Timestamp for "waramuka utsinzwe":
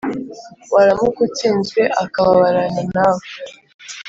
0.73-1.81